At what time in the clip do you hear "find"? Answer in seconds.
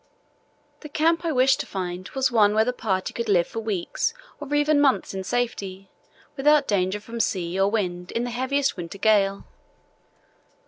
1.67-2.09